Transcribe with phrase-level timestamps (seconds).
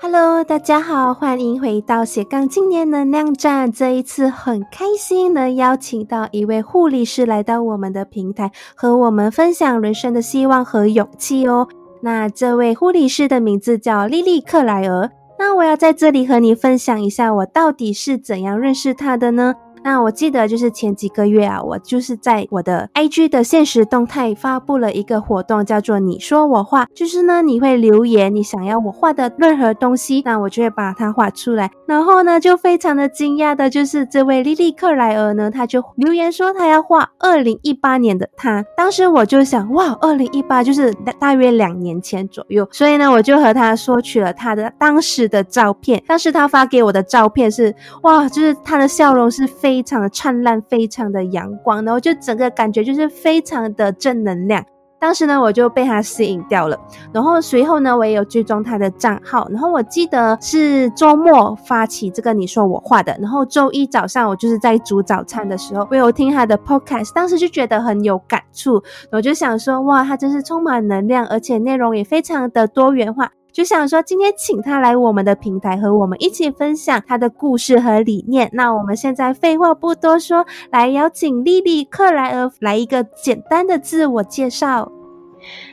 [0.00, 3.72] Hello，大家好，欢迎回到斜杠青年能量站。
[3.72, 11.66] 这一次很开心能邀请到一位护理师来到我们的平台，和我们分享人生的希望和勇气哦。
[12.00, 15.10] 那这位护理师的名字叫莉莉克莱尔。
[15.36, 19.54] 那我要在这里和你分享一下，我到底是怎样认识她的呢？
[19.82, 31.70] 那我记得就是前几个月啊，我就是在我的 IG 的现实动态发布了一个活动，叫做“你说我画”，就是呢你会留言你想要我画的任何东西，那我就会把它画出来。
[31.86, 38.64] 然后呢，就非常的惊讶的就是这位莉莉克莱尔呢，他就留言说他要画二零一八年的他。
[38.76, 46.02] 当时我就想，哇，二零一八就是大约两年前左右，所以呢，我就和他索取了他的当时的照片。
[46.06, 49.67] 当时他发给我的照片是，哇，就是他的笑容是非。
[49.68, 54.64] 非常的灿烂，非常的阳光，然后就整个感觉就是非常的正能量。
[54.98, 56.80] 当时呢，我就被他吸引掉了。
[57.12, 59.46] 然后随后呢，我也有追踪他的账号。
[59.50, 63.14] 然后我记得是周末发起这个你说我画的。
[63.20, 68.82] 然后周一早上，我就是在煮早餐的时候，我有听他的 podcast，当时就觉得很有感触。
[69.12, 73.30] 我就想说，哇，他真是充满能量，而且内容也非常的多元化。
[73.58, 78.48] 就想说，今天请他来我们的平台，和我们一起分享他的故事和理念。
[78.52, 84.92] 那我们现在废话不多说，来邀请莉莉克莱尔来一个简单的自我介绍。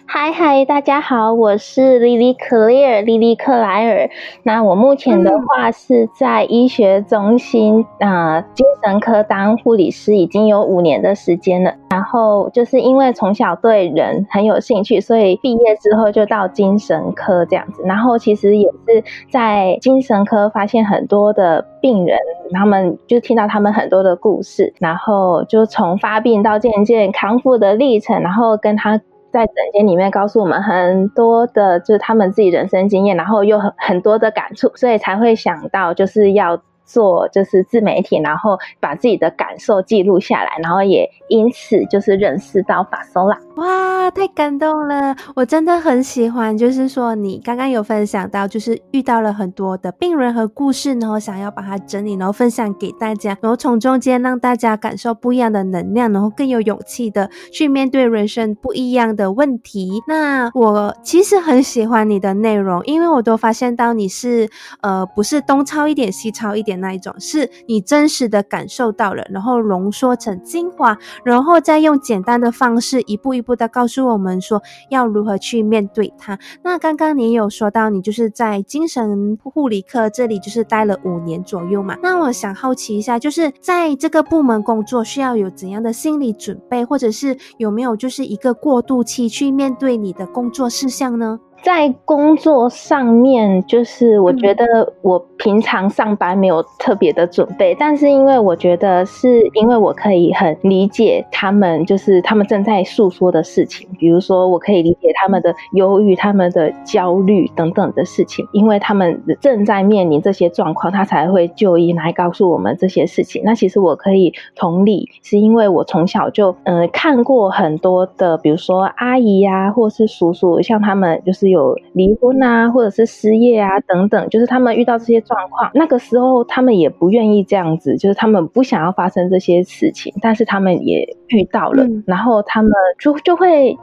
[0.08, 4.10] 嗨嗨，大家好，我是 Lily Clear，莉莉克莱尔。
[4.44, 11.74] 那我目前的话是在医学中心啊，精神科当护理师，已经有五年的时间了。
[11.90, 17.82] 然后就是因为从小对人很有兴趣，所以毕业之后就到精神科这样子。
[17.84, 22.18] 然后其实也是在精神科发现很多的病人，
[22.54, 29.02] 他们就听到他们很多的故事，然后就从发病到渐渐康复的历程，然后跟他。
[29.36, 36.62] 在整间里面告诉我们很多的，就是他们自己人生经验，然后又很很多的感触，所以才会想到就是要。
[36.88, 43.36] 做就是自媒体，然后把自己的感受记录下来，然后也因此就是认识到法搜啦。
[43.56, 45.16] 哇，太感动了！
[45.34, 60.02] 我真的很喜欢，就是说你刚刚有分享到，就是遇到了很多的病人和故事，然后想要把它整理，然后分享给大家，然后从中间让大家感受不一样的能量，然后更有勇气的去面对人生不一样的问题。
[60.08, 64.50] 那我其实很喜欢你的内容，因为我都发现到你是
[64.82, 66.76] 呃不是东抄一点西抄一点。
[66.82, 76.40] 那一种是你真实的感受到了，然后浓缩成精华，然后再用简单的方式一步一步的告诉我们说要如何去面对它。
[76.64, 81.98] 那刚刚你有说到你就是在精神护理科这里就是待了五年左右嘛？
[82.02, 91.38] 那我想好奇一下，就是在这个部门工作需要有怎样的心理准备，或者是有没有就是一个过渡期去面对你的工作事项呢？
[91.64, 113.42] 在工作上面，就是我觉得我平常上班没有特别的准备，但是因为我觉得是因为我可以很理解他们，就是他们正在诉说的事情，比如说我可以理解他们的忧郁、他们的焦虑等等的事情，因为他们正在面临这些状况，他才会就医来告诉我们这些事情。
[113.46, 121.46] 那其实我可以同理，是因为我从小就嗯看过很多的，比如说阿姨呀，或是叔叔，像他们就是。
[121.46, 133.78] 有离婚啊，或者是失业啊，等等，就是他们遇到这些状况，那个时候他们也不愿意这样子，就是他们不想要发生这些事情，但是他们也遇到了，然后他们就就会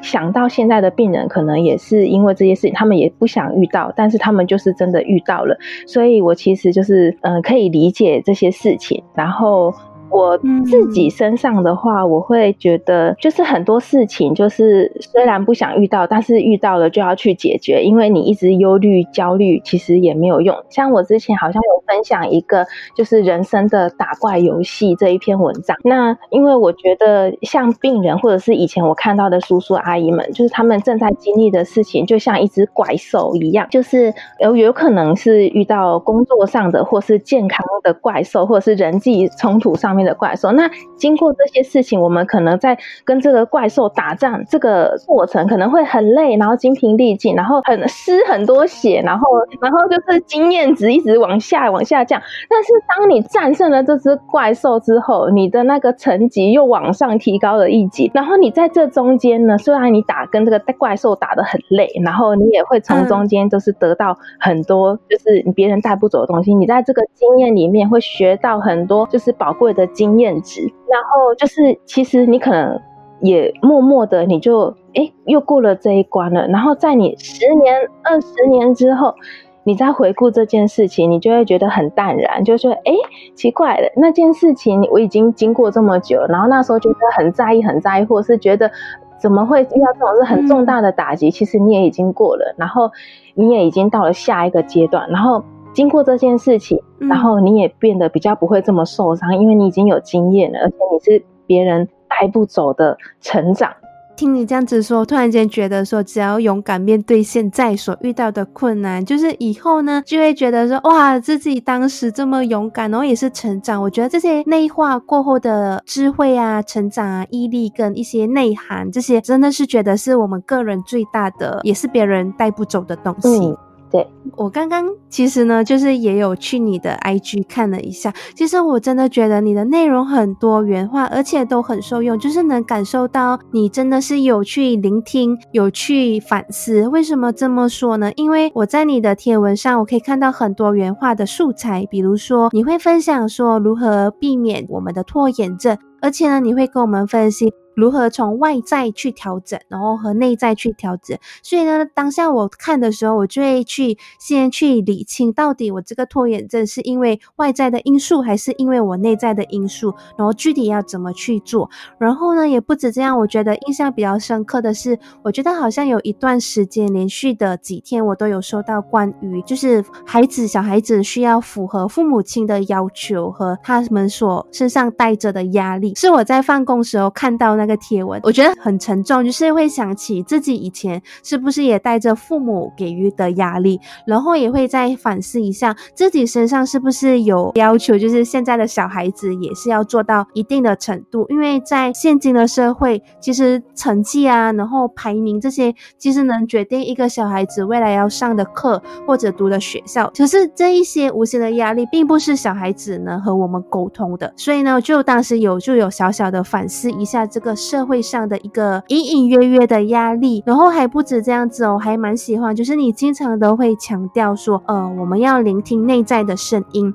[0.00, 5.56] 想到现在的病人可能也是因为这些事情，他们也不想遇到，但是他们就是真的遇到了，
[5.86, 9.74] 所以我其实就是嗯，可以理解这些事情，然后。
[10.14, 20.56] 我自己身上的话，我会觉得就是很多事情，就是虽然不想遇到，但是遇到了就要去解决，因为你一直忧虑、焦虑，其实也没有用。
[20.70, 22.64] 像我之前好像有分享一个，
[22.96, 25.76] 就是人生的打怪游戏这一篇文章。
[25.82, 40.03] 那因为我觉得像病人，或者是以前我看到的叔叔阿姨们，就是他们正在经历的事情，就像一只怪兽一样，就是有有可能是遇到工作上的，或是健康的怪兽，或者是人际冲突上面。
[40.04, 49.26] 的怪兽，那经过这些事情，我们可能在跟这个怪兽打仗这个过程可能会很累，然后精疲力尽，然后很失很多血，然后
[49.60, 52.20] 然后就是经验值一直往下往下降。
[52.48, 58.10] 但是当你战胜了这只怪兽之后，你的那个层级又往上提高了一级。
[58.12, 66.52] 然后你在这中间呢，虽然你打跟这个怪兽打的很累，然后你也会从中间就是得到很多就是别人带不走的东西。
[66.54, 69.84] 你在这个经验里面会学到很多就是宝贵的。
[69.94, 70.60] 经验值，
[70.90, 72.78] 然后就是其实你可能
[73.20, 76.46] 也默默的，你就哎又过了这一关了。
[76.48, 79.14] 然后在你十年、二十年之后，
[79.62, 82.92] 你再回顾这件事情，你就会觉得很淡然，就说哎，
[83.34, 88.70] 奇怪了，那件事情我已经经过这么久，然后那时候觉得很在意，很在意，或是觉得
[89.16, 92.90] 怎么会遇到这种是很重大的打击，其实你也已经过了，然后
[93.34, 95.42] 你也已经到了下一个阶段，然后
[95.74, 103.70] 经过这件事情，然后你也变得比较不会这么受伤，因为你已经有经验了，而且你是别人带不走的成长。
[104.16, 113.82] 听你这样子说，突然间觉得说，只要勇敢面对现在所遇到的困难，就是以后呢，就会觉得说，哇，自己当时这么勇敢，然后也是成长。
[113.82, 123.52] 我觉得这些内化过后的智慧啊、成长啊、毅力跟一些内涵，这些真的是觉得是我们个人最大的，也是别人带不走的东西。
[123.94, 124.04] 对
[124.36, 136.88] 我刚刚其实呢，就是也有去你的 IG 看了一下，其实我真的觉得你的内容很多元化，而且都很受用，就是能感受到你真的是有去聆听，有去反思。
[136.88, 138.10] 为什么这么说呢？
[138.16, 147.52] 因为我在你的贴文上，我可以看到很多元化的素材，比如说你会分享说如何避免我们的拖延症，而且呢，你会跟我们分析。
[147.74, 151.18] 如何从外在去调整，然后和内在去调整？
[151.42, 159.92] 所以呢，当下我看的时候，我就会去先去理清，到底我这个拖延症是因为外在的因素，还是因为我内在的因素？
[160.16, 161.68] 然后具体要怎么去做？
[161.98, 177.63] 然后呢，也不止这样，我觉得印象比较深刻的是，我觉得好像有一段时间，连续的几天，我都有收到关于就是孩子小孩子需要符合父母亲的要求和他们所身上带着的压力，是我在放工时候看到那。
[177.64, 200.12] 那个贴文，我觉得很沉重，就是会想起自己以前是不是也带着父母给予的压力，然后也会再反思一下自己身上是不是有要求，就是现在的小孩子也是要做到一定的程度，因为在现今的社会，其实成绩啊，然后排名这些，其实能决定一个小孩子未来要上的课或者读的学校。
[200.14, 207.53] 可是这一些无形的压力，并不是小孩子能和我们沟通的，所以呢，就当时有就有小小的反思一下这个。
[207.54, 216.92] 社会上的一个隐隐约约的压力，然后还不止这样子哦，还蛮喜欢，就是你经常都会强调说，呃，我们要聆听内在的声音。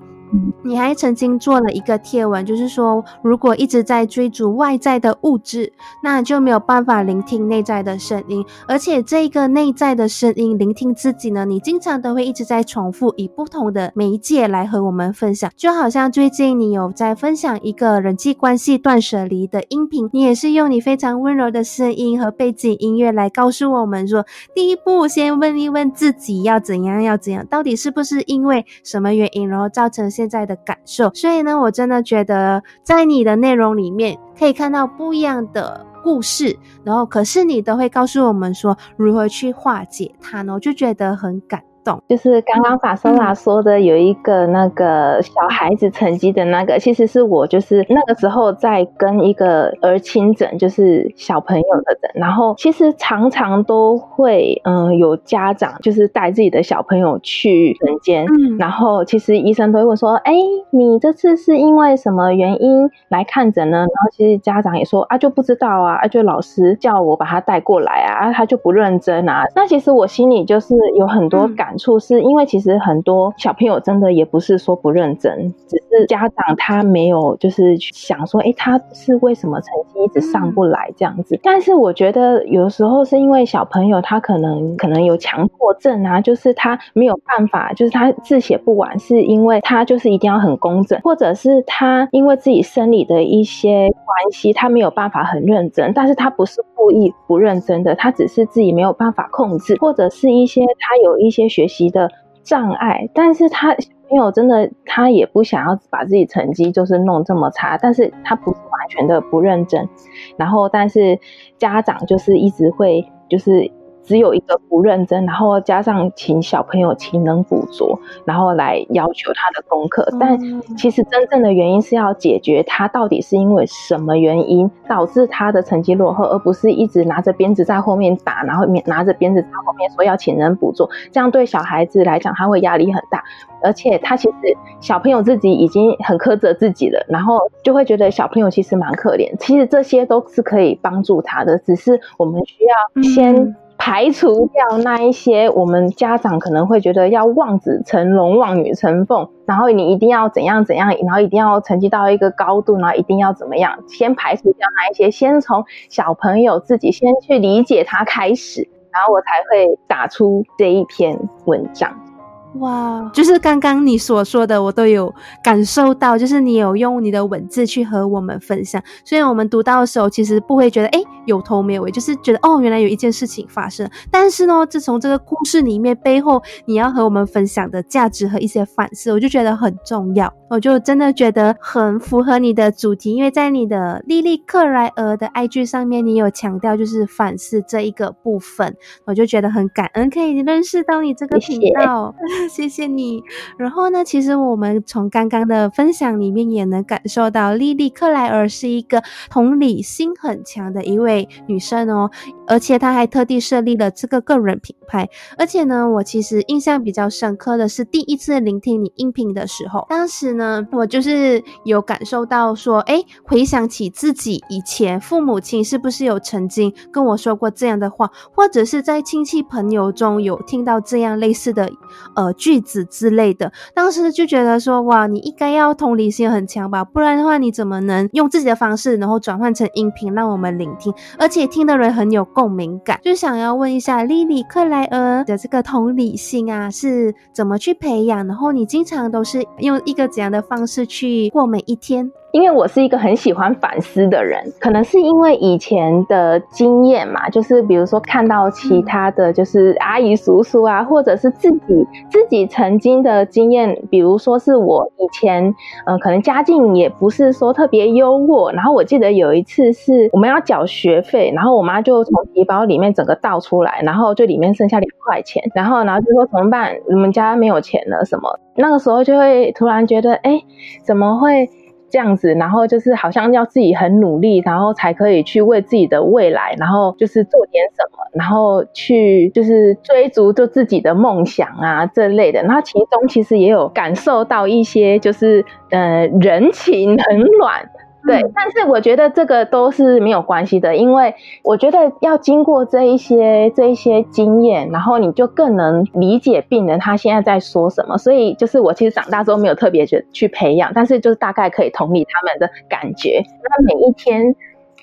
[0.64, 5.74] 你还曾经做了一个贴文，就是说，如果一直在追逐外在的物质，
[6.04, 8.46] 那就没有办法聆听内在的声音。
[8.68, 15.50] 而且，这个内在的声音，聆听自己呢，你经常都会一直在重复，以不同的媒介来和我们分享。
[15.56, 24.24] 就好像最近你有在分享一个人际关系断舍离的音频，你也是用你非常温柔的声音和背景音乐来告诉我们说，
[24.54, 30.08] 第一步先问一问自己要怎样，要怎样，到底是不是因为什么原因，然后造成。
[30.20, 41.64] 现在的感受，所以呢，我真的觉得在你的内容里面可以看到不一样的故事，然后可是你都会告诉我们说如何去化解它呢，我就觉得很感。
[42.08, 58.26] 就是刚刚法生拉说的有一个那个小孩子成绩的那个，其实是我就是那个时候在跟一个儿亲诊，就是小朋友的诊，然后其实常常都会嗯有家长就是带自己的小朋友去诊间，
[58.60, 60.34] 然后其实医生都会问说，哎，
[60.72, 63.78] 你这次是因为什么原因来看诊呢？
[63.78, 69.46] 然后其实家长也说啊就不知道啊，就老师叫我把他带过来啊，他就不认真啊。
[69.56, 71.69] 那其实我心里就是有很多感。
[71.78, 81.40] 处是因为其实很多小朋友真的也不是说不认真，只是家长他没有就是想说，哎，他是为什么成绩一直上不来这样子。
[81.44, 102.10] 但是我觉得有时候是因为小朋友他可能可能有强迫症啊，就是他没有办法，就是他字写不完，是因为他就是一定要很工整，或者是他因为自己生理的一些关系，他没有办法很认真，但是他不是故意不认真的，他只是自己没有办法控制，或者是一些他有一些学学习的
[102.42, 109.90] 障碍，但是他小朋友真的他也不想要把自己成绩就是弄这么差，但是他不是完全的不认真，
[110.38, 111.20] 然后但是
[111.58, 113.70] 家长就是一直会就是。
[114.10, 120.04] 只有一个不认真，然后加上请小朋友勤能补拙，然后来要求他的功课。
[120.20, 120.36] 但
[120.76, 130.90] 其实真正的原因是要解决他到底是因为什么原因导致他的成绩落后，而不是一直拿着鞭子在后面打，然后拿着鞭子在后面说要请人补拙。
[131.12, 133.24] 这样对小孩子来讲他会压力很大，
[133.62, 134.36] 而且他其实
[134.82, 139.32] 小朋友自己已经很苛责自己了，然后就会觉得小朋友其实蛮可怜。
[139.38, 143.56] 其实这些都是可以帮助他的，只是我们需要先。
[143.82, 162.09] 排除掉那一些我们家长可能会觉得要望子成龙、望女成凤，然后你一定要怎样怎样，然后一定要成绩到一个高度，然后一定要怎么样，先排除掉那一些，先从小朋友自己先去理解他开始，然后我才会打出这一篇文章。
[162.56, 165.14] 哇，就是刚刚你所说的，我都有
[165.44, 173.88] 感受到，就是你有用你的文字去和我们分享，所以我们读到的时候，其实不会觉得哎有头没尾，就是觉得哦原来有一件事情发生。
[174.10, 188.76] 但是呢，自从这个故事里面背后你要和我们分享的价值和一些反思，我就觉得很重要，我就真的觉得很符合你的主题，因为在你的莉莉克莱尔的 IG 上面，你有强调就是反思这一个部分，
[189.06, 192.16] 我就觉得很感恩可以认识到你这个频道。
[192.18, 193.24] 谢谢谢谢你。
[193.58, 202.10] 然后呢，其实我们从刚刚的分享里面也能感受到，莉莉克莱尔是一个同理心很强的一位女生哦，
[202.48, 205.08] 而且她还特地设立了这个个人品牌。
[205.38, 221.70] 而且呢，我其实印象比较深刻的是第一次聆听你音频的时候，当时呢，我就是有感受到说，哎，回想起自己以前父母亲是不是有曾经跟我说过这样的话，或者是在亲戚朋友中有听到这样类似的，
[222.16, 222.29] 呃。
[222.34, 233.00] 句子之类的，当时就觉得说，哇，你应该要同理心很强吧，不然的话，你怎么能用自己的方式，然后转换成音频让我们聆听，而且听的人很有共鸣感。
[233.04, 238.26] 就想要问一下，莉莉克莱尔的这个同理心啊，是怎么去培养？
[238.28, 242.12] 然后你经常都是用一个怎样的方式去过每一天？
[242.32, 255.54] 因为我是一个很喜欢反思的人，可能是因为以前的经验嘛，就是比如说看到其他的就是阿姨叔叔啊，或者是自己自己曾经的经验，比如说是我以前，
[255.86, 266.76] 呃，可能家境也不是说特别优渥，然后我记得有一次是我们要缴学费，然后我妈就从皮包里面整个倒出来，然后就里面剩下两块钱，然后然后就说怎么办？
[266.86, 268.40] 我们家没有钱了什么？
[268.56, 270.40] 那个时候就会突然觉得，哎，
[270.84, 271.50] 怎么会？
[271.90, 282.44] 这样子，然后就是好像要自己很努力，然后才可以去为自己的未来，然后就是做点什么，然后去就是追逐就自己的梦想啊这类的。
[282.44, 287.70] 那其中其实也有感受到一些，就是呃人情冷暖。
[288.06, 291.14] 对，但是我觉得这个都是没有关系的，因为
[291.44, 297.98] 我觉得要经过这一些这一些经验，然后你就更能理解病人他现在在说什么。
[297.98, 303.22] 所以就是我其实长大之后没有特别去去培养，但是就是大概可以同理他们的感觉。
[303.44, 304.34] 那每一天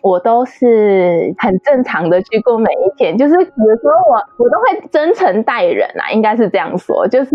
[0.03, 7.31] 我都是很正常的去过每一天，就是有时候我我都会真诚待人啊，应该是这样说，就是。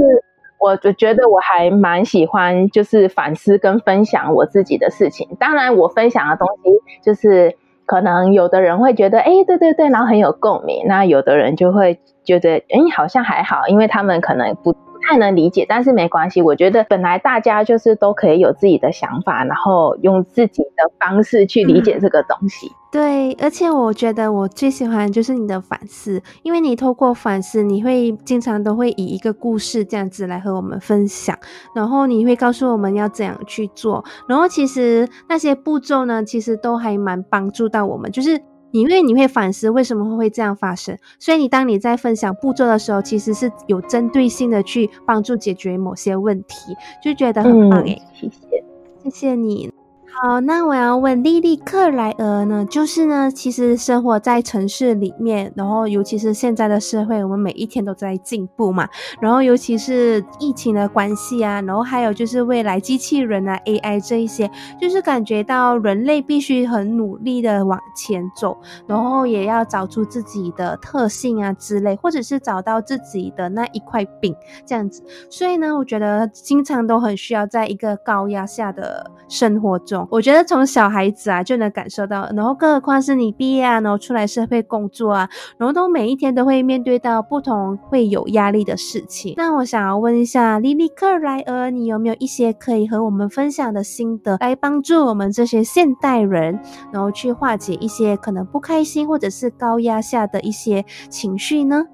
[0.62, 5.27] 我就觉得我还蛮喜欢，就是反思跟分享我自己的事情。
[5.39, 10.86] 当然，我分享的东西就是可能有的人会觉得，哎，对对对，然后很有共鸣。
[10.88, 14.75] 那有的人就会觉得，哎，好像还好，因为他们可能不。
[15.01, 16.41] 太能理解，但是没关系。
[16.41, 22.72] 我觉得本来大家就是都可以有自己的想法，然后用自己的方式去理解这个东西。
[22.91, 31.38] 对，而且我觉得我最喜欢就是你的反思，因为你透过反思，你会经常都会以一个故事这样子来和我们分享，
[31.74, 38.41] 然后你会告诉我们要怎样去做，然后其实那些步骤呢，其实都还蛮帮助到我们，就是。
[38.72, 48.63] 因为你会反思为什么会这样发生，所以你当你在分享步骤的时候，其实是有针对性的去帮助解决某些问题，就觉得很棒诶，谢谢，
[49.04, 49.71] 谢谢你。
[50.13, 52.65] 好，那我要问莉莉克莱尔呢？
[52.65, 58.88] 就是呢，其实生活在城市里面，然后尤其是现在的社会，我们每一天都在进步嘛。
[59.20, 75.03] 然后尤其是疫情的关系啊，然后还有就是未来机器人啊、AI 这一些，就是感觉到人类必须很努力的往前走，然后也要找出自己的特性啊之类，或者是找到自己的那一块饼这样子。
[75.30, 80.08] 所以呢，我觉得经常都很需要在一个高压下的生活中。
[80.12, 89.36] 我觉得从小孩子啊就能感受到，然后更何况是你毕业啊，然后出来社会工作啊，然后都每一天都会面对到不同会有压力的事情。
[89.38, 96.60] 那我想要问一下莉莉克莱尔，你有没有一些可以和我们分享的心得，来帮助我们这些现代人，
[96.91, 101.86] 然后去化解一些可能不开心或者是高压下的一些情绪呢？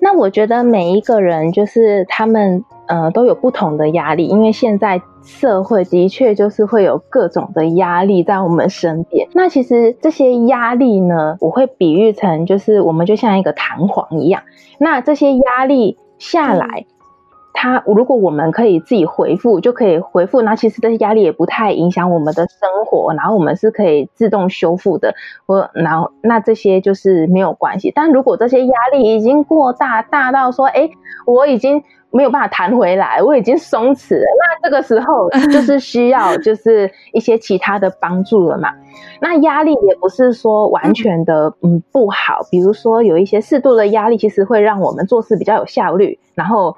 [0.00, 2.64] 那我觉得每一个人就是他们。
[2.88, 9.28] 呃，都有不同的压力，因为现在社会的确就是会有各种的压力在我们身边。
[9.34, 14.42] 那其实这些压力呢，我会比喻成就是我们就像一个弹簧一样。
[14.78, 16.86] 那这些压力下来，
[17.58, 20.42] 它如果我们可以自己回复，就可以回复。
[20.42, 25.14] 那其实这些压力也不太影响我们的生活，然后我们是可以自动修复的。
[25.46, 27.90] 我然后那这些就是没有关系。
[27.94, 30.88] 但如果这些压力已经过大，大到说，哎，
[31.26, 31.82] 我已经。
[32.12, 34.24] 没有办法弹回来，我已经松弛了。
[34.40, 38.70] 那这个时候 就是需要就是一些其他的帮助了嘛。
[39.20, 46.74] 那压力也不是说完全的嗯不好，比如说有一些适度的压力，其实会让我们做事比较有效率，然后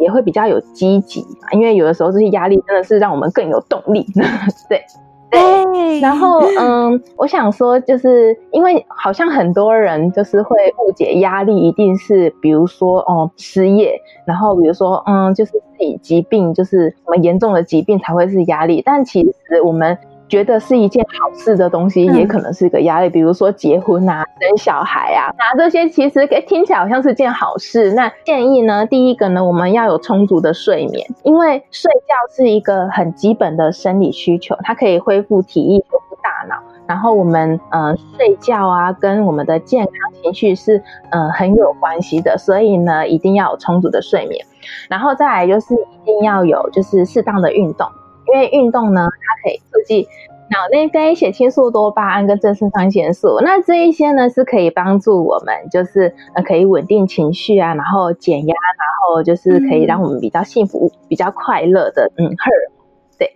[0.00, 4.06] 也会比较有积极嘛，因为有的时候这些压力真的是让我们更有动力。
[4.68, 4.82] 对。
[5.28, 19.98] 对，然后嗯，我想说，就是因为好像很多人就是会误解压力一定是，比如说哦失业，然后比如说嗯，就是自己疾病，就是什么严重的疾病才会是压力，但其实我们。
[20.28, 23.08] 觉得是一件好事的东西，也可能是一个压力。
[23.08, 27.92] 比如说结婚啊、生小孩啊，那这些其实听起来好像是件好事。
[27.92, 36.60] 那建议呢，第一个呢，我们要有充足的睡眠，因为睡觉是一个很基本的生理需求，它可以恢复体力、恢复大脑。
[36.86, 44.44] 然后我们呃睡觉啊，跟我们的健康情绪是呃很有关系的，所以呢，一定要有充足的睡眠。
[44.88, 47.88] 然后再来就是一定要有就是适当的运动。
[48.36, 50.06] 因为运动呢，它可以刺激
[50.50, 53.40] 脑内啡、血清素、多巴胺跟正肾上腺素。
[53.42, 62.86] 那这一些呢，是可以帮助我们，就是呃，可以稳定情绪啊，然后减压，然后就是可以让我们比较幸福、比较快乐的，嗯，荷尔蒙。
[63.18, 63.32] 对。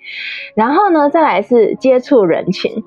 [0.54, 2.84] 然后呢，再来是接触人群，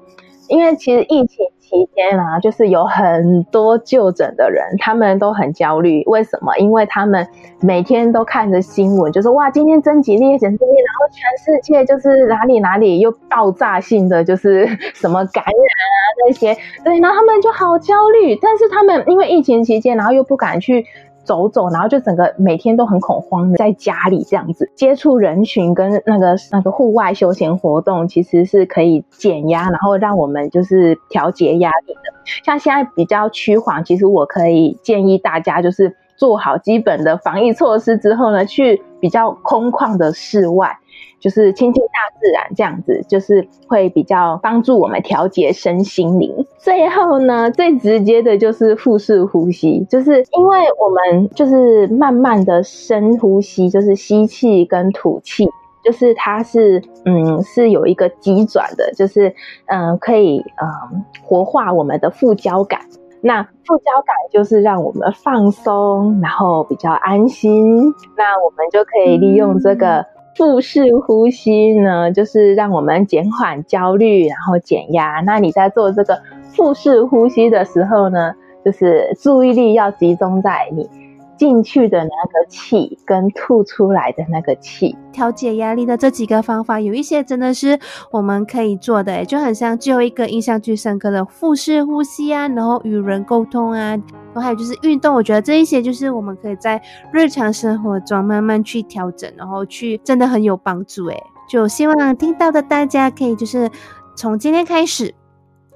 [0.53, 1.45] 因为其实疫情。
[1.63, 6.03] 期间啊，就是有很多就诊的人，他们都很焦虑。
[6.05, 6.55] 为什么？
[6.57, 7.25] 因为他们
[7.62, 18.36] 每天都看着新闻，就说哇，今天增几例，减几例，然后全世界就是哪里哪里又爆炸性的就是什么感染啊那些，对，然后他们就好焦虑。
[18.36, 20.86] 但是他们因为疫情期间，然后又不敢去。
[21.24, 32.01] 走走，然后就整个每天都很恐慌的，在家里这样子接触人群跟那个那个户外休闲活动，其实是可以减压，然后让我们就是调节压力的。
[32.44, 40.77] 像现在比较趋缓，其实我可以建议大家就是做好基本的防疫措施之后呢，去比较空旷的室外。
[41.19, 46.45] 就是亲近大自然，这样子就是会比较帮助我们调节身心灵。
[46.57, 55.48] 最后呢，最直接的就是腹式呼吸，就是因为我们就是慢慢的深呼吸，就是吸气跟吐气，
[55.81, 59.33] 就是它是嗯是有一个急转的，就是
[59.68, 62.81] 嗯可以嗯活化我们的副交感。
[63.22, 67.81] 那副交感就是让我们放松，然后比较安心。
[68.18, 70.05] 那我们就可以利用这个。
[70.35, 75.22] 腹式呼吸呢，就是让我们减缓焦虑，然后减压。
[75.22, 76.19] 那你在做这个
[76.51, 80.89] 腹式呼吸的时候呢，就是注意力要集中在你。
[81.35, 87.77] 进去的那个气跟吐出来的那个气，调节压力的这几个方法，有一些真的是
[88.11, 93.98] 我们可以做的，就很像最后一个印象最深刻的腹式呼吸啊，然后与人沟通啊，
[94.33, 103.69] 然后还有就是运动，我觉得这一些就是我们可以在日常生活中慢慢去调整，然后去真的很有帮助诶，就希望听到的大家可以就是
[104.15, 105.13] 从今天开始。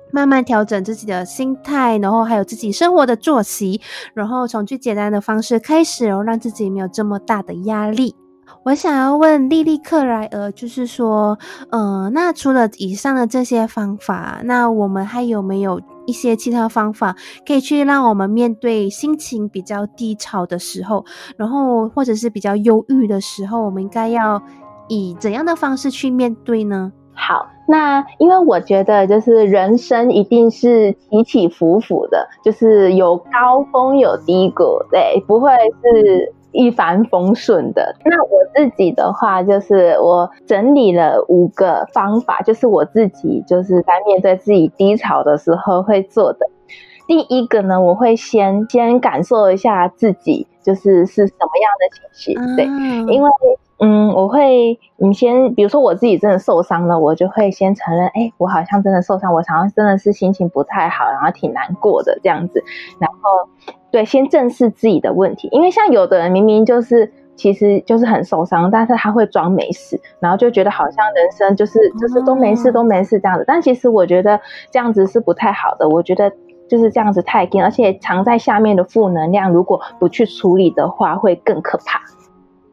[0.10, 3.82] 慢慢调整自己的心态，然后还有自己生活的作息，
[4.13, 8.15] 然后从最简单的方式开始，然后让自己没有这么大的压力。
[8.63, 11.38] 我想要问莉莉克莱尔，就是说，
[11.72, 17.15] 嗯，那除了以上的这些方法，那我们还有没有一些其他方法
[17.46, 21.06] 可以去让我们面对心情比较低潮的时候，
[21.38, 24.41] 然后或者是比较忧郁的时候，我们应该要
[24.88, 26.91] 以怎样的方式去面对呢？
[27.13, 37.96] 好，那因为我觉得就是人生一定是起起伏伏的，就是有高峰有低谷，对，不会是一帆风顺的。
[38.04, 46.48] 那我自己的话，就是我整理了五个方法，就是我自己就是在面对自己低潮的时候会做的。
[47.08, 52.66] 第一个呢，我会先先感受一下自己就是是什么样的情绪，对，
[53.14, 53.30] 因为。
[53.80, 62.63] 嗯，我会，你先，比如说我自己真的受伤了，我就会先承认，哎，我好像真的受伤，我好像真的是心情不太好，然后挺难过的这样子，
[62.98, 63.48] 然后，
[63.92, 74.40] 对，先正视自己的问题，因为像有的人明明就是，其实就是很受伤，但是他会装没事，然后就觉得好像人生就是就是都没事都没事这样子，但其实我觉得
[74.72, 76.32] 这样子是不太好的，我觉得
[76.68, 82.02] 就是这样子太硬，而且藏在下面的负能量，如果不去处理的话，会更可怕。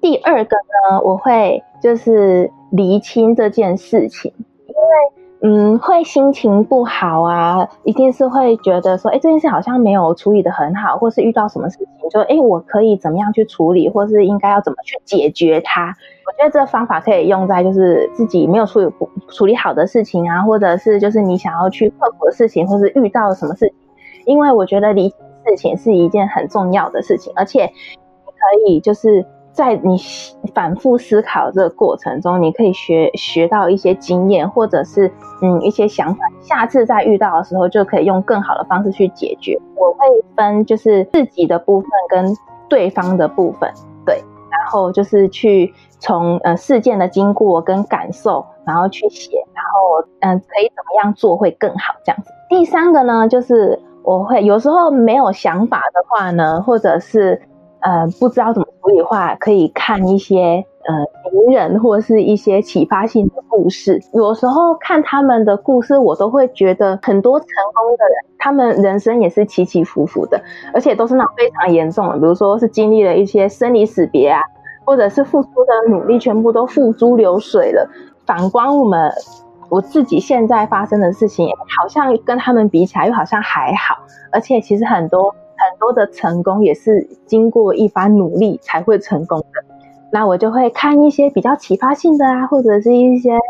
[0.04, 0.54] 第二个
[0.90, 4.30] 呢，我会就是厘清这件事情，
[4.66, 15.86] 因为嗯，会心情不好啊，一定是会觉得说，哎，这件事好像没有处理的很好，或是遇到什么事情，就哎，我可以怎么样去处理，或是应该要怎么去解决它？
[16.26, 23.74] 我觉得这方法可以用在就是自己没有处理不处理好的事情啊，或者是就是你想要去克服的事情，或是遇到什么事情，
[24.26, 27.70] 因为我觉得理清事情是一件很重要的事情，而且你
[28.26, 29.24] 可以就是。
[29.54, 29.96] 在你
[30.52, 35.06] 反复思考这个过程中，你可以学学到一些经验，或者是
[35.40, 39.56] 嗯一些想法，下次再遇到的时候就可以用更好的方式去解决。
[39.76, 39.98] 我会
[40.36, 42.36] 分就是自己的部分跟
[42.68, 43.72] 对方的部分，
[44.04, 44.16] 对，
[44.50, 52.32] 然后就是去从呃事件的经过跟感受，然后去写，然后嗯可以怎么样做会更好这样子。
[52.48, 57.40] 第三个呢，就是我会有时候没有想法的话呢，或者是
[57.84, 60.66] 呃不知道怎么处理的话，可以看一些。
[60.86, 60.94] 呃，
[61.32, 70.38] 名人或者是一些启发性的故事，有时候看他们的故事，我都会觉得很多成功的人，他们人生也是起起伏伏的，
[70.74, 74.42] 而且都是那种非常严重的，比如说是经历了一些生离死别啊，
[74.84, 77.88] 或者是付出的努力全部都付诸流水了。
[78.26, 79.10] 反观我们，
[79.70, 81.48] 我自己现在发生的事情，
[81.80, 83.96] 好像跟他们比起来又好像还好，
[84.30, 85.34] 而且其实很多
[85.70, 89.64] 很多的成功也是经过一番努力才会成功的。
[90.12, 93.40] 那我就会看一些比较启发性的啊，或者是一些名人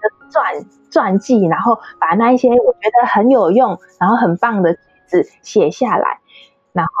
[0.00, 6.18] 的传传记，然后把那一些我觉得很有用，然后很棒的句子写下来。
[6.72, 6.92] 然后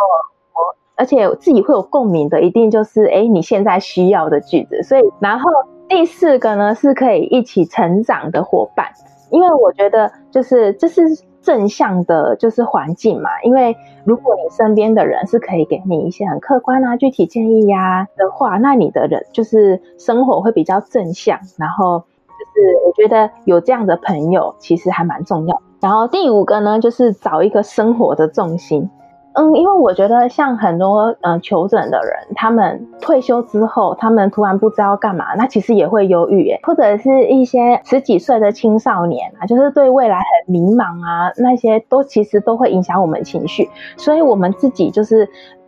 [0.54, 4.82] 我而且自己会有共鸣的，一定就是哎你现在需要的句子。
[4.82, 5.50] 所以，然后
[5.88, 8.92] 第四个呢是可以一起成长的伙伴，
[9.30, 11.02] 因为我觉得就是这是。
[11.42, 21.38] 正向的就是环境嘛，因为如果你身边的人是可以给你一些很客观啊、具体建议呀的话，那你的人就是生活会比较正向。
[21.58, 25.60] 然后就是我觉得有这样的朋友其实还蛮重要。
[25.80, 28.88] 然后第五个呢，就是找一个生活的重心。
[29.34, 45.26] 嗯，因为我觉得像很多嗯求诊的人，他们退休之后，他们突然不知道干嘛，那其实也会忧郁，或者是一些十几岁的青少年啊，就是对未来很迷茫啊，那些都其实都会影响我们情绪，所以我们自己就是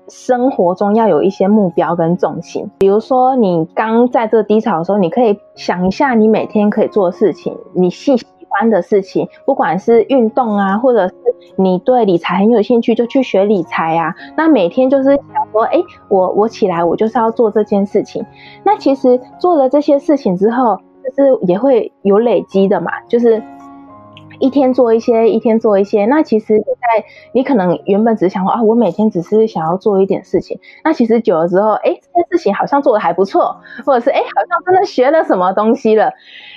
[0.08, 8.14] 生活中要有一些目标跟重心，比如说你刚在这低潮的时候，你可以想一下你每天可以做的事情，你细。
[8.56, 11.10] 欢的事情，不管是运动啊，或者
[11.56, 14.14] 你对理财很有兴趣，就去学理财啊。
[14.36, 18.24] 那每天就是想说，哎，我我起来，我就是要做这件事情。
[18.64, 23.42] 那其实做了这些事情之后，就是也会有累积的嘛，就是。
[24.40, 26.06] 一天做一些，一天做一些。
[26.06, 30.58] 那其实现，在你可能原本只是想说啊，我每天只是想要做一点事情。
[30.82, 36.12] 那其实久了之后，哎，这件事情好像做的还不错，或者是哎，好像真的学了什么东西了。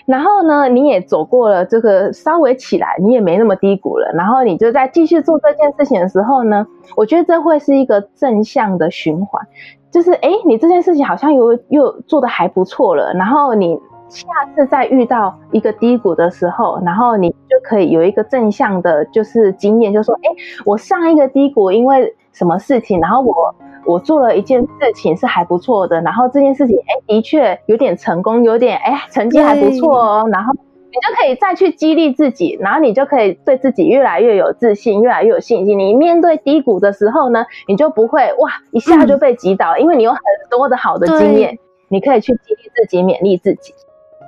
[0.08, 4.12] 然后呢，你也走过了这个稍微起来，你也没那么低谷了。
[4.16, 6.66] 然后你就在继续做这件事情的时候呢，
[6.96, 9.46] 我觉得这会是一个正向的循环，
[9.92, 13.14] 就是哎，你这件事情好像又又做的还不错了。
[13.14, 13.80] 然后你。
[14.10, 20.30] 下次再遇到一个低谷的时候，然后你就可以有一个正向的，就是经验，就说：哎，
[20.64, 35.78] 我上一个低谷因为什么事情，然后我我做了一件事情是还不错的，然后这件事情哎的确有点成功，有点哎成绩还不错哦，然后你就可以再去激励自己，然后你就可以对自己越来越有自信，越来越有信心。
[35.78, 40.20] 你面对低谷的时候呢，你就不会哇一下就被击倒，因为你有很
[40.50, 41.58] 多的好的经验，
[41.90, 43.74] 你可以去激励自己，勉励自己。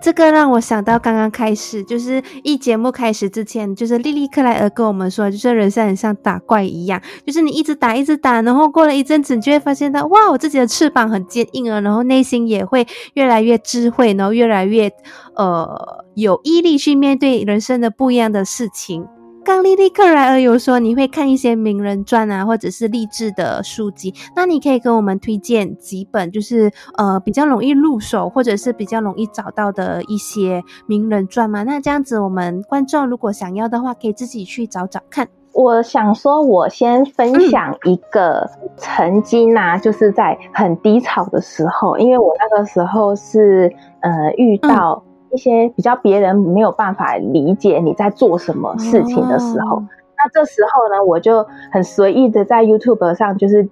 [0.02, 14.90] 这个让我想到刚刚开始，就是一节目开始之前，就是莉莉克莱尔跟我们说，就是人生很像打怪一样，就是你一直打，一直打，然后过了一阵子，你就会发现到，哇，我自己的翅膀很坚硬了，然后内心也会越来越智慧，然后越来越
[15.36, 19.06] 呃有毅力去面对人生的不一样的事情。
[19.50, 31.64] 刚莉莉克莱尔有说你会看一些名人传啊，或者是励志的书籍，那你可以跟我们推荐几本，就是呃比较容易入手，或者是比较容易找到的一些名人传吗？
[31.64, 35.28] 那这样子，我们观众如果想要的话，可以自己去找找看。
[35.54, 45.04] 我想说，我先分享一个曾经啊，就是在很低潮的时候，因为我那个时候是呃遇到。
[45.32, 49.82] 一些比较别人没有办法理解你在做什么事情的时候，
[50.18, 53.70] 那这时候呢，我就很随意的在 YouTube 上就是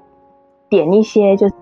[0.69, 1.53] 点一些就是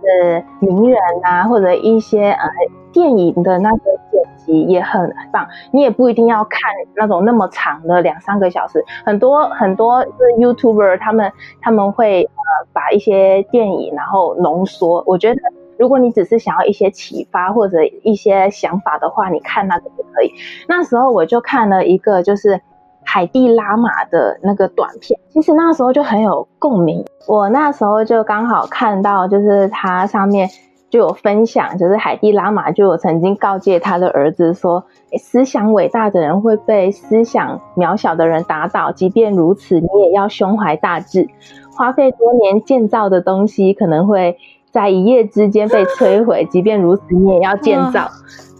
[0.59, 2.49] 名人啊，或者一些呃
[2.91, 3.77] 电影的那个
[4.11, 5.47] 剪辑也很棒。
[5.71, 6.59] 你也不一定要看
[6.95, 11.31] 那种那么长的两三个小时，很多很多是 YouTuber 他们
[11.61, 15.39] 他们会呃把一些电影然后浓缩，我觉得。
[15.77, 20.31] 如果你只是想要一些启发或者一些想法的话，你看那个就可以。
[20.67, 22.61] 那时候我就看了一个就是
[23.03, 27.03] 海蒂拉玛的那个短片，其实那时候就很有共鸣。
[27.27, 30.49] 我那时候就刚好看到，就是他上面
[30.89, 34.85] 就有分享，就是海蒂拉玛就有曾经告诫他的儿子说
[35.19, 41.27] ：“思想伟大的人会被思想渺小的人打倒，即便如此，你也要胸怀大志。
[41.77, 44.37] 花费多年建造的东西可能会。”
[44.75, 48.11] 在一夜之间被摧毁， 即便如此，你也要建造，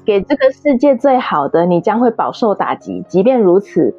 [0.05, 1.65] 给这个世界最好的。
[1.65, 3.93] 你将会饱受打击，即便如此，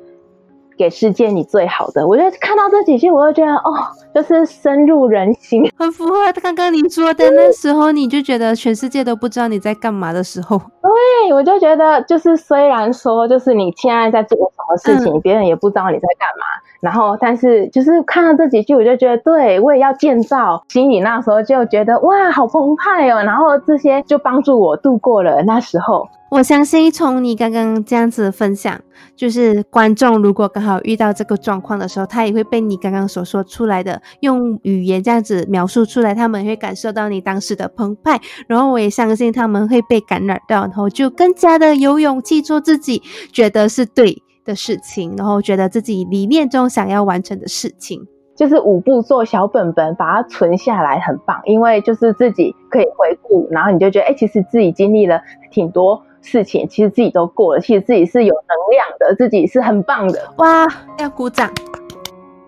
[0.77, 2.07] 给世界你最好的。
[2.07, 3.75] 我就看到这几句，我就觉得哦，
[4.15, 10.59] 就是深入人心， 很符合刚刚你说的那时候，你就觉得全世界都不知道你在干嘛的时候。
[10.59, 16.45] 对，我就觉得就是虽然说就是你现在在做什么事情，别人也不知道你在干嘛。
[16.81, 20.62] 然后，但是就是看到这几句，我就觉得，对我也要建造。
[20.69, 23.23] 心里那时候就觉得，哇，好澎湃哦。
[23.25, 26.07] 然后这些就帮助我度过了那时候。
[26.29, 28.81] 我相信从你刚刚这样子分享，
[29.15, 38.21] 就是观众如果刚好遇到这个状况的时候，他也会被你刚刚所说出来的用语言这样子描述出来，他们会感受到你当时的澎湃。
[38.49, 44.23] 然后我也相信他们会被感染到，然后就更加的有勇气做自己觉得是对。
[44.45, 51.41] 的事情，然后觉得自己理念中想要完成的事情，就是五步做小本本，把它存下来，很棒。
[51.47, 60.21] 因为就是自己可以回顾，然后你就觉得，哎，其实自己经历了挺多事情，其实自己都过了，其实自己是有能量的，自己是很棒的。
[60.39, 60.67] 哇，
[60.99, 61.51] 要鼓掌！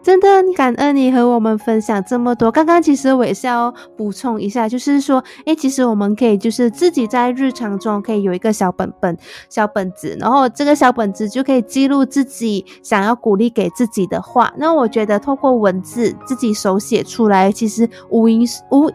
[0.00, 2.50] 真的很，感恩你和我们分享这么多。
[2.50, 9.14] 刚刚其实我也是要补充一下，就是说，哎，其实我们可以就是自己在日常中可以有一个小本本、
[9.50, 14.50] 小本子，然后这个小本子就可以记录自己想要鼓励给自己的话。
[14.56, 18.90] 那我觉得透过文字自己手写出来，其实无形无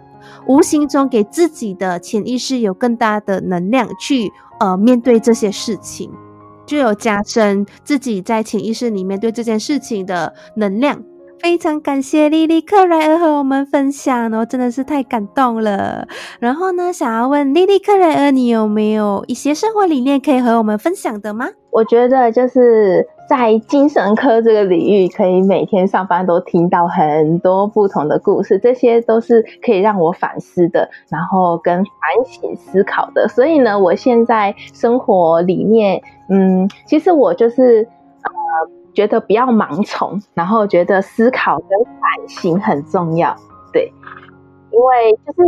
[0.48, 4.32] 无形中给自己的潜意识有更大的能量去
[4.64, 6.10] 呃面对这些事情。
[6.66, 11.04] 就有加深自己在潜意识里面对这件事情的能量。
[11.42, 16.08] 非常感谢莉莉克莱尔和我们分享哦，真的是太感动了。
[16.40, 21.50] 然后呢，想要问莉莉克莱尔，你有没有一些生活理念可以和我们分享的吗？
[21.70, 33.28] 我觉得就是在精神科这个领域，可以每天上班都听到很多不同的故事，这些都是可以让我反思的，然后跟反省思考的。
[33.28, 37.88] 所以呢，我现在生活里面，嗯，其实我就是
[38.24, 38.32] 呃。
[38.94, 43.36] 觉得不要盲从，然后觉得思考跟反省很重要，
[43.72, 43.92] 对，
[44.70, 45.42] 因为就是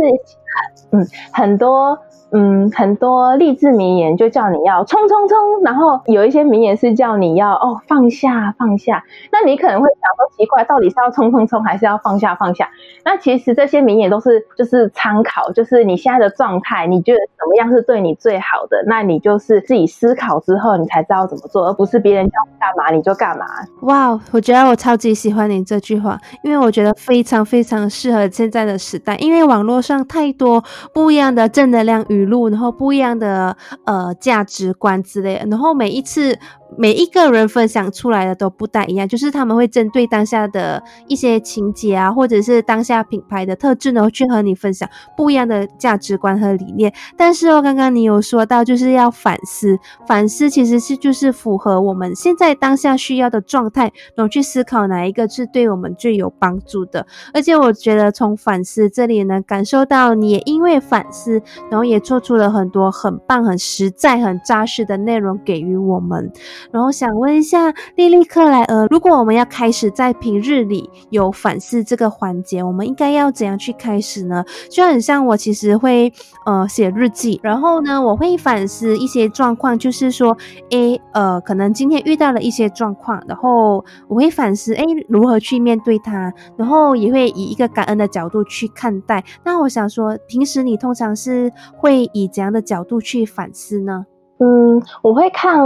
[0.92, 1.98] 嗯很多。
[2.32, 9.02] 嗯，很多励志名言就叫你要冲冲冲，然后有一些名言是叫你要哦放下放下。
[9.30, 12.68] 那你可能会想说奇怪，到底是要冲冲冲，还是要放下放下？
[13.04, 18.76] 那其实这些名言都是就是参考，就是你现在的状态，你觉得怎么样是对你最好的？
[18.86, 23.46] 那你就是自己思考之后，你才知道怎么做，而不是别人叫你干嘛你就干嘛。
[23.82, 30.45] 哇，我觉得我超级喜欢你这句话，因为我觉得非常非常适合现在的时代，因为网络上太多
[30.92, 32.26] 不一样的正能量语。
[32.26, 36.36] 录，然后不一样的呃价值观之类，然后每一次。
[36.76, 46.92] 每一个人分享出来的都不大一样，就是他们会针对当下的一些情节啊，或者是当下品牌的特质呢，去和你分享不一样的价值观和理念。
[47.16, 57.06] 但是哦，刚刚你有说到，就是要反思，反思其实是就是符合我们现在当下需要的状态，然后去思考哪一个是对我们最有帮助的。
[57.32, 66.32] 而且我觉得从反思这里呢，感受到你也因为反思，然后也做出了很多很棒、很实在、很扎实的内容给予我们。
[66.70, 74.44] 然后想问一下莉莉克莱尔，如果我们要开始在平日里有反思这个环节，我们应该要怎样去开始呢？
[74.70, 76.12] 就很像我其实会
[76.44, 80.36] 呃写日记，然后呢我会反思一些状况，就是说，
[80.70, 89.24] 诶呃可能今天遇到了一些状况，然后我会反思，诶如何去面对它，然后也会以一个感恩的角度去看待。
[89.44, 94.04] 那我想说，平时你通常是会以怎样的角度去反思呢？
[94.38, 95.58] 嗯，我会看。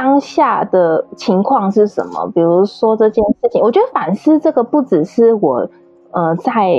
[0.00, 2.26] 当下的情况是什么？
[2.34, 5.68] 比如说这件事情，我觉得反思这个不只是我，
[6.12, 6.70] 呃，在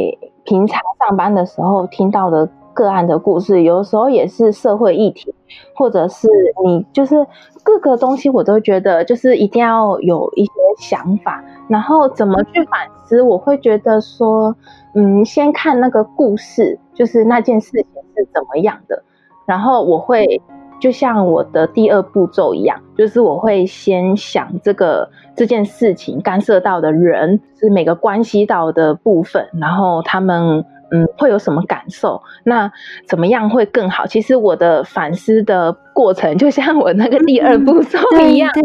[0.43, 5.35] 平常上班的时候听到的个案的故事，有的时候也是社会议题，
[5.75, 6.27] 或者是
[6.65, 7.27] 你就是
[7.61, 13.21] 各个东西，我都觉得就是一定要有一些想法，然后怎么去反思？
[13.21, 14.55] 我会觉得说，
[14.95, 19.03] 嗯，先看那个故事，就是那件事情是怎么样的，
[19.45, 20.41] 然后我会。
[20.81, 32.69] 就像我的第二步骤一样，就是我会先想这个这件事情干涉到的人是每个关系到的部分，然后他们嗯会有什么感受，那
[33.07, 34.07] 怎么样会更好？
[34.07, 38.51] 其实我的反思的过程就像我那个第二步骤一样。
[38.53, 38.61] 对。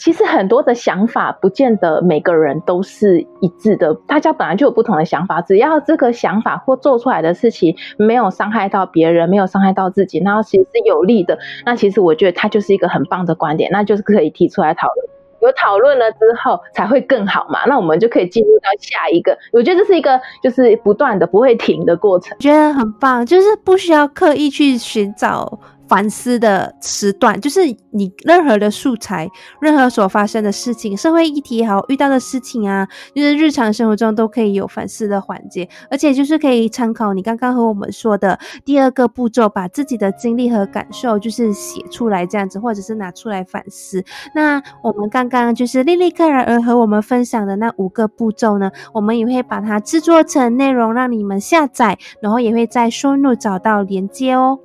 [0.00, 5.42] 其实很多的想法不见得每个人都是一致的，大家本来就有不同的想法。
[5.42, 15.06] 只要这个想法或做出来的事情没有伤害到别人，没有伤害到自己，然后其实是有利的，那其实我觉得它就是一个很棒的观点，那就是可以提出来讨论。
[15.42, 19.36] 有讨论了之后才会更好嘛，那我们就可以进入到下一个。
[19.52, 25.58] 我觉得这是一个就是不断的不会停的过程，觉得很棒，就是不需要刻意去寻找。
[25.90, 29.28] 反思的时段，就是你任何的素材，
[29.60, 44.04] 任何所发生的事情，社会议题也好，遇到的事情啊，就是日常生活中都可以有反思的环节，而且就是可以参考你刚刚和我们说的第二个步骤，把自己的经历和感受就是写出来这样子，或者是拿出来反思。
[44.32, 54.60] 那我们刚刚就是丽丽克莱尔和我们分享的那五个步骤呢，我们也会把它制作成内容让你们下载，然后也会在收录找到连接哦。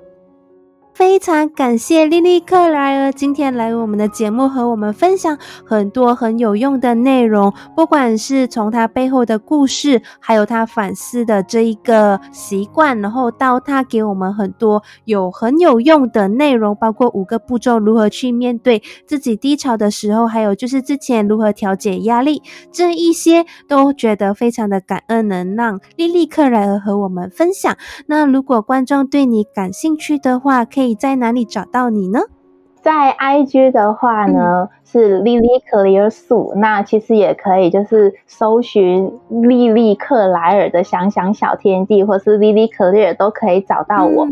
[0.96, 27.76] 非常感谢莉莉克莱尔今天来我们的节目和我们分享很多很有用的内容，不管是从他背后的故事，还有他反思的这一个习惯，然后到他给我们很多有很有用的内容，包括五个步骤如何去面对自己低潮的时候，还有就是之前如何调节压力，这一些都觉得非常的感恩，能让莉莉克莱尔和我们分享。
[28.06, 30.85] 那如果观众对你感兴趣的话，可以。
[30.86, 32.20] 可以在哪里找到你呢？
[32.84, 44.28] 在 IG 的话呢是 Lily Clear 素，那其实也可以就是搜寻莉莉克莱尔的想想小天地，或是 Lily Clear 都可以找到我。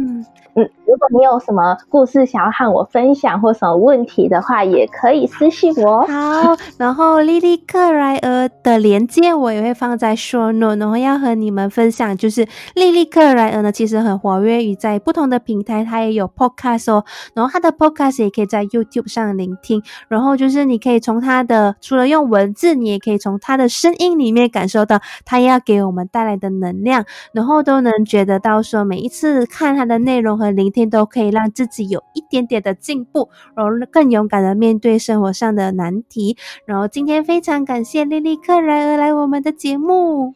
[0.54, 6.06] 嗯，如果你有什么故事想要和我分享，或什么问题的话，也可以私信我。
[6.06, 17.04] 好，然后莉莉克莱尔的连接我也会放在 Shorno，然后要和你们分享，就是莉莉克莱尔呢，其实很活跃于在不同的平台，它也有 podcast 哦，
[17.34, 30.38] 然后它的 podcast 也可以在 YouTube 上聆听，然后就是你可以从它的除了用文字，你也可以从它的声音里面感受到它要给我们带来的能量，然后都能觉得到说每一次看它的内容。
[30.44, 36.38] 和聆听都可以让自己有一点点的进步，然后更勇敢的面对生活上的难题。
[36.66, 40.34] 然后今天非常感谢莉莉克莱尔来我们的节目，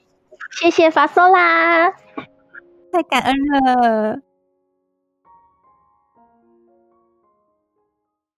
[0.59, 1.91] 谢谢法索啦，
[2.91, 4.26] 太感恩了。